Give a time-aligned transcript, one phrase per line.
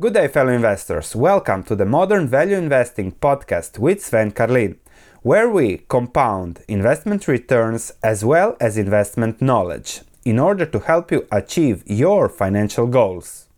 [0.00, 1.16] Good day, fellow investors.
[1.16, 4.78] Welcome to the Modern Value Investing podcast with Sven Carlin,
[5.22, 11.26] where we compound investment returns as well as investment knowledge in order to help you
[11.32, 13.48] achieve your financial goals.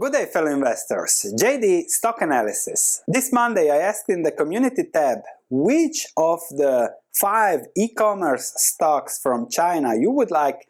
[0.00, 1.26] Good day, fellow investors.
[1.38, 3.02] JD Stock Analysis.
[3.06, 5.18] This Monday, I asked in the community tab
[5.50, 6.90] which of the
[7.20, 10.66] five e commerce stocks from China you would like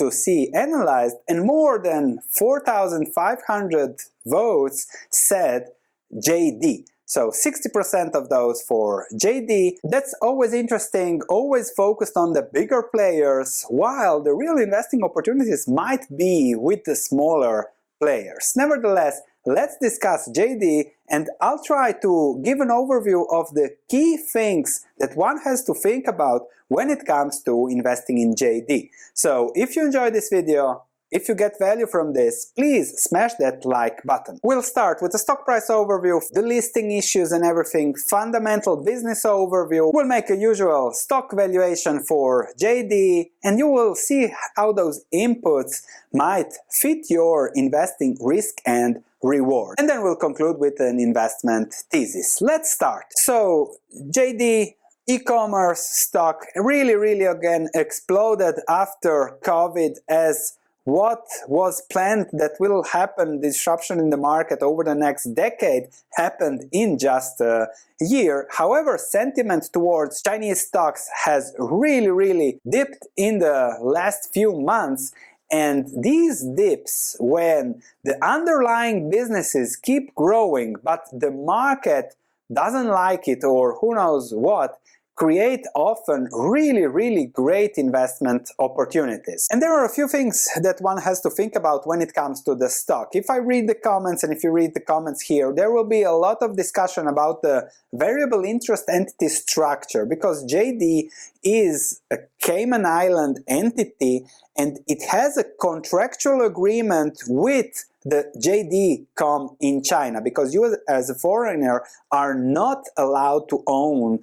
[0.00, 5.68] to see analyzed, and more than 4,500 votes said
[6.14, 6.84] JD.
[7.06, 9.76] So 60% of those for JD.
[9.84, 16.06] That's always interesting, always focused on the bigger players, while the real investing opportunities might
[16.16, 17.68] be with the smaller
[18.02, 18.54] players.
[18.56, 24.84] Nevertheless, let's discuss JD and I'll try to give an overview of the key things
[24.98, 28.90] that one has to think about when it comes to investing in JD.
[29.12, 33.64] So if you enjoy this video, if you get value from this, please smash that
[33.64, 34.40] like button.
[34.42, 39.92] We'll start with the stock price overview, the listing issues and everything, fundamental business overview.
[39.94, 45.82] We'll make a usual stock valuation for JD and you will see how those inputs
[46.12, 49.76] might fit your investing risk and reward.
[49.78, 52.40] And then we'll conclude with an investment thesis.
[52.40, 53.06] Let's start.
[53.16, 53.76] So
[54.10, 54.74] JD
[55.06, 63.40] e-commerce stock really really again exploded after COVID as what was planned that will happen,
[63.40, 67.68] disruption in the market over the next decade, happened in just a
[68.00, 68.46] year.
[68.50, 75.12] However, sentiment towards Chinese stocks has really, really dipped in the last few months.
[75.54, 82.16] And these dips, when the underlying businesses keep growing, but the market
[82.52, 84.80] doesn't like it or who knows what,
[85.16, 89.46] create often really, really great investment opportunities.
[89.48, 92.42] And there are a few things that one has to think about when it comes
[92.42, 93.10] to the stock.
[93.12, 96.02] If I read the comments and if you read the comments here, there will be
[96.02, 101.10] a lot of discussion about the variable interest entity structure because JD
[101.44, 109.82] is a Cayman Island entity and it has a contractual agreement with the JD.com in
[109.82, 114.22] China because you as a foreigner are not allowed to own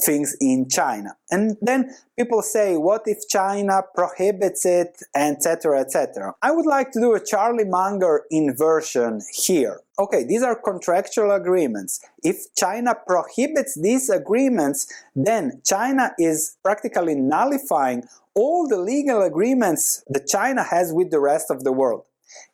[0.00, 1.16] things in China.
[1.30, 6.34] And then people say, what if China prohibits it, etc., etc.
[6.42, 9.80] I would like to do a Charlie Munger inversion here.
[9.96, 12.00] Okay, these are contractual agreements.
[12.24, 18.02] If China prohibits these agreements, then China is practically nullifying
[18.34, 22.02] all the legal agreements that China has with the rest of the world.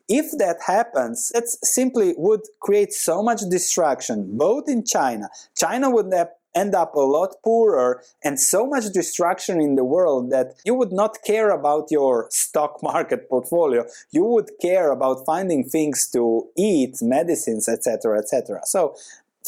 [0.07, 5.29] If that happens, it simply would create so much distraction, both in China.
[5.57, 10.31] China would have end up a lot poorer and so much destruction in the world
[10.31, 13.85] that you would not care about your stock market portfolio.
[14.11, 18.61] You would care about finding things to eat, medicines, etc., etc.
[18.65, 18.95] So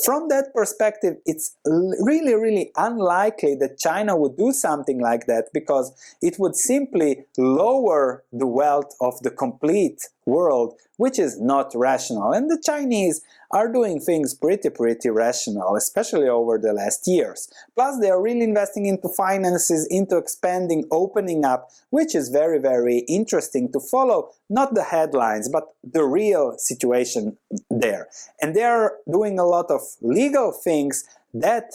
[0.03, 5.93] from that perspective, it's really, really unlikely that China would do something like that because
[6.21, 12.31] it would simply lower the wealth of the complete world, which is not rational.
[12.31, 17.49] And the Chinese are doing things pretty, pretty rational, especially over the last years.
[17.75, 22.99] Plus, they are really investing into finances, into expanding, opening up, which is very, very
[23.07, 27.37] interesting to follow, not the headlines, but the real situation
[27.69, 28.07] there.
[28.41, 31.03] And they are doing a lot of legal things
[31.33, 31.73] that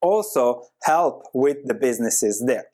[0.00, 2.66] also help with the businesses there.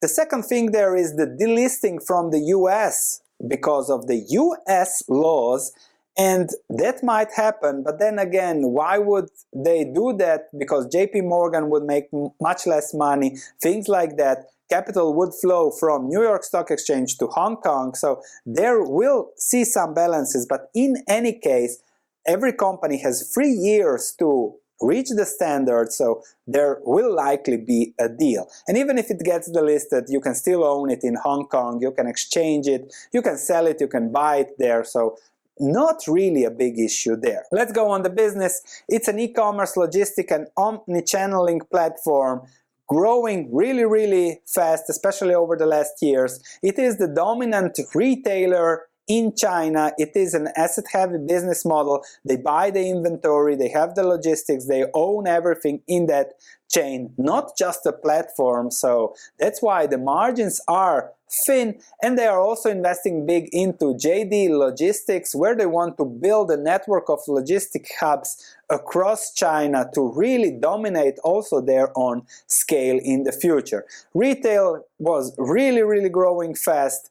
[0.00, 5.72] The second thing there is the delisting from the US because of the US laws
[6.18, 10.46] and that might happen, but then again, why would they do that?
[10.58, 12.04] Because JP Morgan would make
[12.40, 14.46] much less money, things like that.
[14.70, 19.64] Capital would flow from New York Stock Exchange to Hong Kong, so there will see
[19.64, 21.78] some balances, but in any case,
[22.26, 28.08] every company has three years to reach the standard, so there will likely be a
[28.08, 28.48] deal.
[28.68, 31.92] And even if it gets delisted, you can still own it in Hong Kong, you
[31.92, 35.16] can exchange it, you can sell it, you can buy it there, so
[35.58, 37.44] not really a big issue there.
[37.50, 38.60] Let's go on the business.
[38.88, 42.42] It's an e-commerce, logistic, and omni-channeling platform
[42.88, 46.40] growing really, really fast, especially over the last years.
[46.62, 52.02] It is the dominant retailer in China, it is an asset-heavy business model.
[52.24, 56.34] They buy the inventory, they have the logistics, they own everything in that
[56.70, 58.70] chain, not just a platform.
[58.70, 61.12] So that's why the margins are
[61.44, 66.50] thin and they are also investing big into JD Logistics where they want to build
[66.50, 73.24] a network of logistic hubs across China to really dominate also their own scale in
[73.24, 73.84] the future.
[74.14, 77.10] Retail was really really growing fast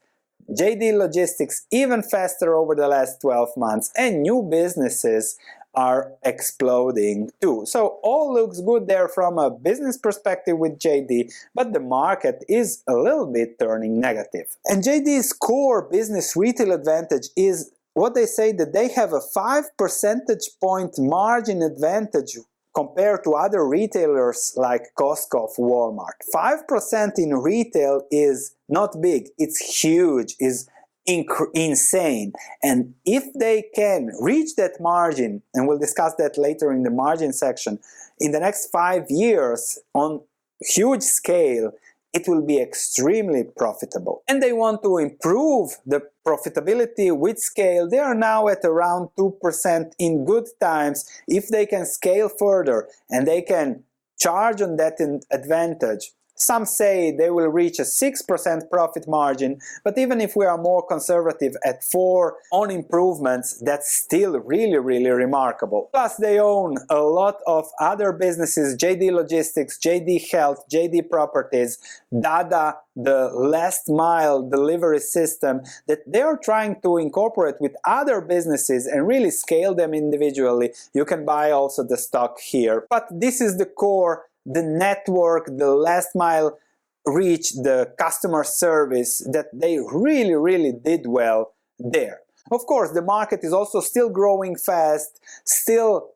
[0.50, 5.38] JD Logistics even faster over the last 12 months, and new businesses
[5.74, 7.66] are exploding too.
[7.66, 12.82] So all looks good there from a business perspective with JD, but the market is
[12.88, 14.56] a little bit turning negative.
[14.66, 19.78] And JD's core business retail advantage is what they say that they have a 5
[19.78, 22.38] percentage point margin advantage
[22.76, 26.20] compared to other retailers like Costco, Walmart.
[26.34, 30.68] 5% in retail is not big, it's huge, is
[31.06, 32.34] insane.
[32.64, 37.32] And if they can reach that margin, and we'll discuss that later in the margin
[37.32, 37.80] section,
[38.20, 40.22] in the next five years on
[40.62, 41.72] huge scale,
[42.14, 44.24] it will be extremely profitable.
[44.28, 47.90] And they want to improve the profitability with scale.
[47.90, 51.06] They are now at around 2% in good times.
[51.28, 53.84] If they can scale further and they can
[54.18, 54.96] charge on that
[55.30, 60.58] advantage, some say they will reach a 6% profit margin, but even if we are
[60.58, 65.90] more conservative at 4 on improvements, that's still really, really remarkable.
[65.94, 71.78] Plus, they own a lot of other businesses JD Logistics, JD Health, JD Properties,
[72.20, 78.86] Dada, the last mile delivery system that they are trying to incorporate with other businesses
[78.86, 80.72] and really scale them individually.
[80.94, 82.86] You can buy also the stock here.
[82.90, 86.58] But this is the core the network, the last mile
[87.06, 92.22] reach, the customer service that they really, really did well there.
[92.52, 96.10] Of course, the market is also still growing fast, still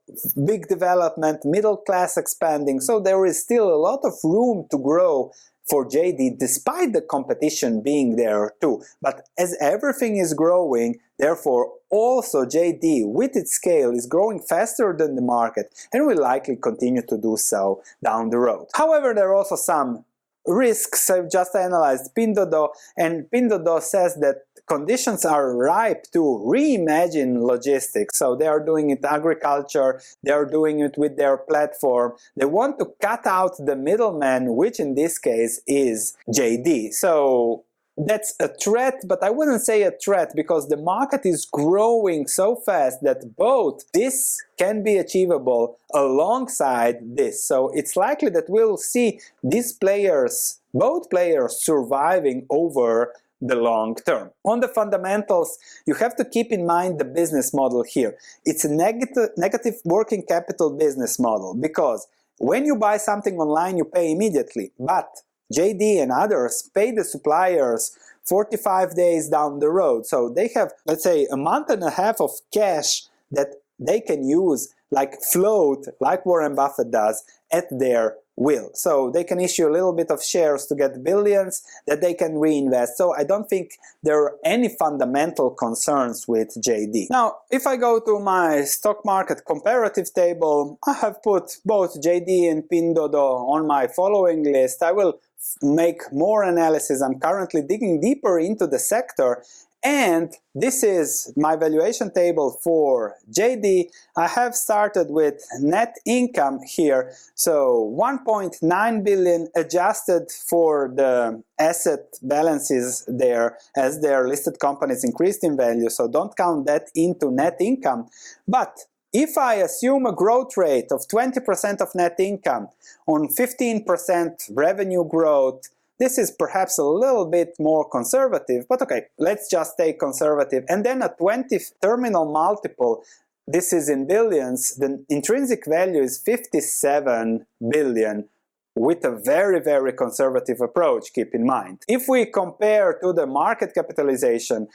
[0.45, 5.31] big development, middle class expanding, so there is still a lot of room to grow
[5.69, 8.81] for JD despite the competition being there too.
[9.01, 15.15] But as everything is growing, therefore also JD with its scale is growing faster than
[15.15, 18.67] the market and will likely continue to do so down the road.
[18.75, 20.05] However, there are also some
[20.47, 28.17] risks I've just analyzed Pinduoduo and Pinduoduo says that conditions are ripe to reimagine logistics.
[28.17, 32.13] So they are doing it agriculture, they are doing it with their platform.
[32.37, 36.93] They want to cut out the middleman, which in this case is JD.
[36.93, 37.65] So
[37.97, 42.55] that's a threat, but I wouldn't say a threat because the market is growing so
[42.55, 47.43] fast that both this can be achievable alongside this.
[47.43, 54.31] So it's likely that we'll see these players, both players, surviving over the long term.
[54.43, 58.17] On the fundamentals, you have to keep in mind the business model here.
[58.45, 62.07] It's a negative, negative working capital business model because
[62.37, 65.09] when you buy something online, you pay immediately, but
[65.53, 70.05] JD and others pay the suppliers 45 days down the road.
[70.05, 74.27] So they have, let's say, a month and a half of cash that they can
[74.27, 78.71] use like float, like Warren Buffett does, at their will.
[78.73, 82.39] So they can issue a little bit of shares to get billions that they can
[82.39, 82.97] reinvest.
[82.97, 87.07] So I don't think there are any fundamental concerns with JD.
[87.11, 92.49] Now, if I go to my stock market comparative table, I have put both JD
[92.49, 94.81] and Pinduoduo on my following list.
[94.81, 95.19] I will
[95.61, 97.01] make more analysis.
[97.01, 99.43] I'm currently digging deeper into the sector
[99.83, 103.85] and this is my valuation table for JD.
[104.17, 107.13] I have started with net income here.
[107.35, 115.55] So 1.9 billion adjusted for the asset balances there as their listed companies increased in
[115.55, 115.89] value.
[115.89, 118.09] So don't count that into net income.
[118.47, 118.77] But
[119.13, 122.67] if I assume a growth rate of 20% of net income
[123.07, 125.63] on 15% revenue growth,
[125.99, 130.63] this is perhaps a little bit more conservative, but okay, let's just take conservative.
[130.69, 133.03] And then a 20 terminal multiple,
[133.45, 138.29] this is in billions, the intrinsic value is 57 billion
[138.75, 141.79] with a very, very conservative approach, keep in mind.
[141.87, 144.69] If we compare to the market capitalization,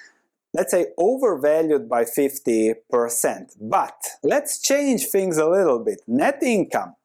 [0.52, 2.76] let's say overvalued by 50%.
[3.60, 6.02] But let's change things a little bit.
[6.06, 6.96] Net income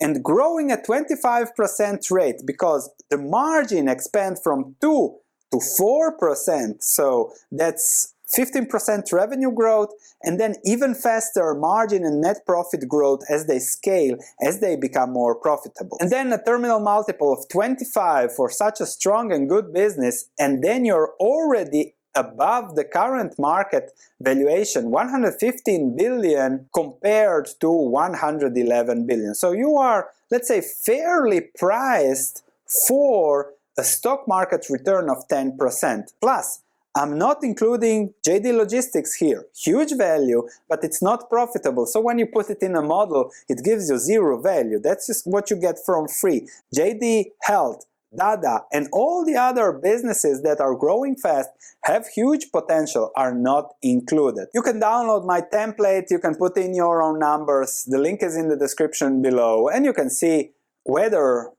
[0.00, 5.16] and growing at 25% rate because the margin expand from 2
[5.52, 6.82] to 4%.
[6.82, 9.90] So that's 15% revenue growth
[10.22, 15.12] and then even faster margin and net profit growth as they scale, as they become
[15.12, 15.96] more profitable.
[16.00, 20.62] And then a terminal multiple of 25 for such a strong and good business and
[20.64, 29.52] then you're already above the current market valuation 115 billion compared to 111 billion so
[29.52, 32.44] you are let's say fairly priced
[32.86, 36.60] for a stock market return of 10% plus
[36.96, 39.46] I'm not including JD Logistics here.
[39.56, 41.86] Huge value, but it's not profitable.
[41.86, 44.78] So when you put it in a model, it gives you zero value.
[44.78, 46.48] That's just what you get from free.
[46.74, 47.84] JD Health
[48.16, 51.50] Dada, and all the other businesses that are growing fast
[51.84, 54.48] have huge potential are not included.
[54.54, 58.36] You can download my template, you can put in your own numbers, the link is
[58.36, 60.50] in the description below, and you can see
[60.84, 61.50] whether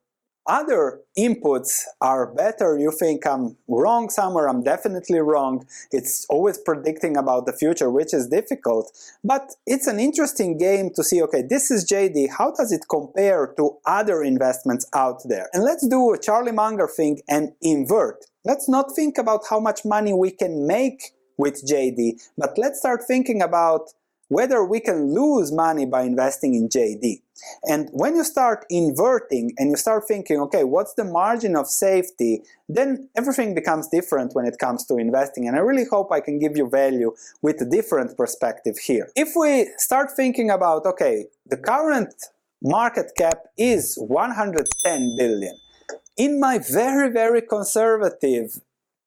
[0.47, 5.65] other inputs are better, you think I'm wrong somewhere, I'm definitely wrong.
[5.91, 8.91] It's always predicting about the future, which is difficult.
[9.23, 13.53] But it's an interesting game to see, okay, this is JD, how does it compare
[13.57, 15.49] to other investments out there?
[15.53, 18.25] And let's do a Charlie Munger thing and invert.
[18.43, 23.01] Let's not think about how much money we can make with JD, but let's start
[23.07, 23.89] thinking about
[24.27, 27.21] whether we can lose money by investing in JD.
[27.63, 32.41] And when you start inverting and you start thinking, okay, what's the margin of safety,
[32.69, 35.47] then everything becomes different when it comes to investing.
[35.47, 39.09] And I really hope I can give you value with a different perspective here.
[39.15, 42.13] If we start thinking about, okay, the current
[42.61, 45.57] market cap is 110 billion.
[46.17, 48.61] In my very, very conservative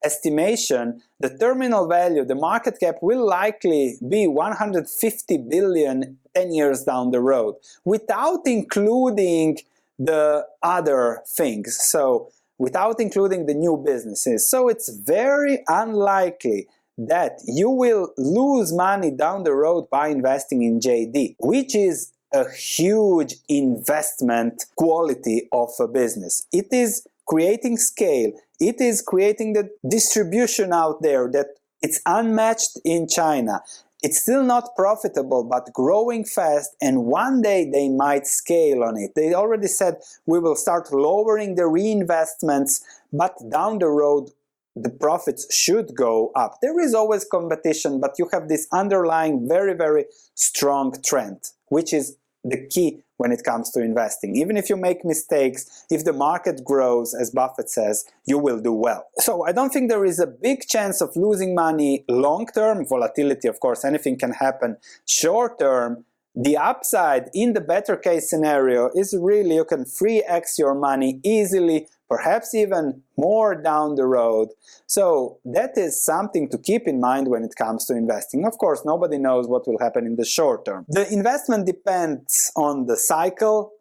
[0.04, 7.10] estimation, the terminal value, the market cap will likely be 150 billion 10 years down
[7.10, 9.58] the road without including
[9.98, 11.76] the other things.
[11.80, 14.48] So without including the new businesses.
[14.48, 16.66] So it's very unlikely
[16.98, 22.50] that you will lose money down the road by investing in JD, which is a
[22.50, 26.46] huge investment quality of a business.
[26.52, 28.32] It is creating scale.
[28.58, 31.48] It is creating the distribution out there that
[31.82, 33.62] it's unmatched in China.
[34.02, 39.12] It's still not profitable, but growing fast, and one day they might scale on it.
[39.16, 42.80] They already said we will start lowering the reinvestments,
[43.12, 44.30] but down the road,
[44.76, 46.58] the profits should go up.
[46.62, 50.04] There is always competition, but you have this underlying very, very
[50.34, 52.16] strong trend, which is
[52.48, 54.36] the key when it comes to investing.
[54.36, 58.72] Even if you make mistakes, if the market grows, as Buffett says, you will do
[58.72, 59.08] well.
[59.18, 62.86] So I don't think there is a big chance of losing money long term.
[62.86, 64.76] Volatility, of course, anything can happen.
[65.04, 70.74] Short term, the upside in the better case scenario is really you can 3x your
[70.74, 74.48] money easily perhaps even more down the road.
[74.86, 78.46] So that is something to keep in mind when it comes to investing.
[78.46, 80.86] Of course, nobody knows what will happen in the short term.
[80.88, 83.72] The investment depends on the cycle.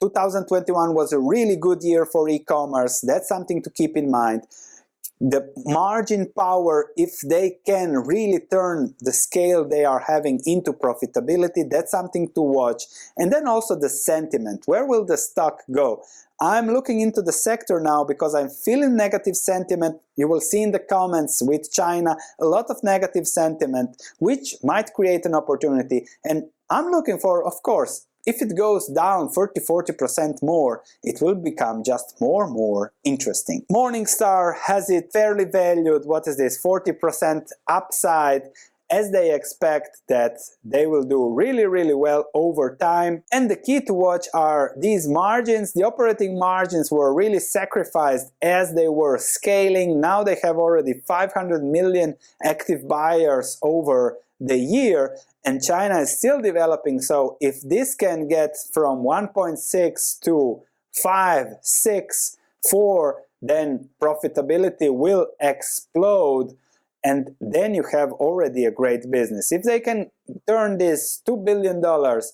[0.00, 3.00] 2021 was a really good year for e-commerce.
[3.00, 4.42] That's something to keep in mind
[5.20, 11.68] the margin power, if they can really turn the scale they are having into profitability,
[11.68, 12.84] that's something to watch.
[13.16, 14.64] And then also the sentiment.
[14.66, 16.02] Where will the stock go?
[16.40, 20.00] I'm looking into the sector now because I'm feeling negative sentiment.
[20.16, 24.92] You will see in the comments with China a lot of negative sentiment, which might
[24.92, 26.06] create an opportunity.
[26.24, 31.84] And I'm looking for, of course, if it goes down 30-40% more, it will become
[31.84, 33.64] just more and more interesting.
[33.72, 38.42] Morningstar has it fairly valued, what is this, 40% upside
[38.90, 43.22] as they expect that they will do really really well over time.
[43.32, 45.72] And the key to watch are these margins.
[45.72, 50.00] The operating margins were really sacrificed as they were scaling.
[50.00, 56.40] Now they have already 500 million active buyers over the year and China is still
[56.42, 57.00] developing.
[57.00, 60.62] So if this can get from 1.6 to
[60.92, 62.36] 5 6
[62.70, 66.56] 4 then profitability will explode
[67.06, 69.52] and then you have already a great business.
[69.52, 70.10] If they can
[70.48, 71.76] turn this $2 billion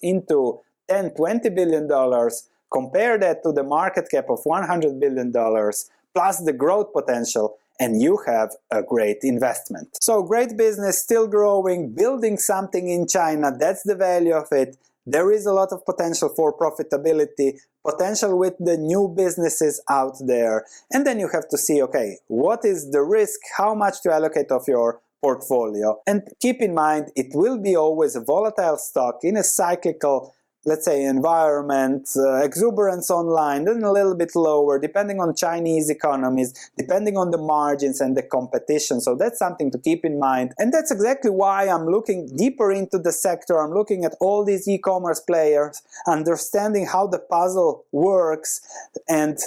[0.00, 5.90] into 10, 20 billion dollars, compare that to the market cap of 100 billion dollars
[6.14, 9.88] plus the growth potential, and you have a great investment.
[10.00, 14.76] So great business, still growing, building something in China, that's the value of it.
[15.06, 20.64] There is a lot of potential for profitability, potential with the new businesses out there.
[20.92, 23.40] And then you have to see, okay, what is the risk?
[23.56, 26.00] How much to allocate of your portfolio?
[26.06, 30.84] And keep in mind, it will be always a volatile stock in a cyclical let's
[30.84, 37.16] say environment, uh, exuberance online, then a little bit lower, depending on Chinese economies, depending
[37.16, 39.00] on the margins and the competition.
[39.00, 40.52] So that's something to keep in mind.
[40.58, 43.60] And that's exactly why I'm looking deeper into the sector.
[43.60, 48.60] I'm looking at all these e-commerce players, understanding how the puzzle works.
[49.08, 49.38] And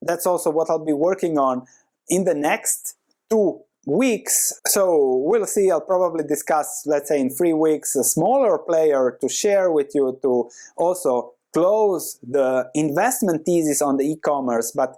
[0.00, 1.66] that's also what I'll be working on
[2.08, 2.96] in the next
[3.30, 4.52] two weeks.
[4.66, 5.70] So we'll see.
[5.70, 10.18] I'll probably discuss, let's say in three weeks, a smaller player to share with you
[10.22, 14.96] to also close the investment thesis on the e-commerce, but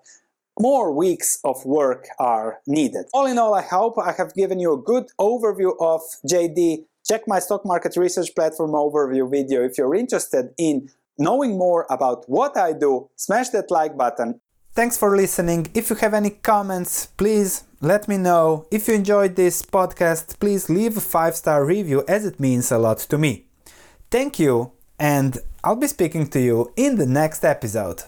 [0.60, 3.06] more weeks of work are needed.
[3.12, 6.84] All in all, I hope I have given you a good overview of JD.
[7.04, 12.24] Check my stock market research platform overview video if you're interested in knowing more about
[12.28, 13.10] what I do.
[13.16, 14.40] Smash that like button
[14.74, 15.68] Thanks for listening.
[15.72, 18.66] If you have any comments, please let me know.
[18.70, 22.78] If you enjoyed this podcast, please leave a five star review as it means a
[22.78, 23.44] lot to me.
[24.10, 28.04] Thank you, and I'll be speaking to you in the next episode.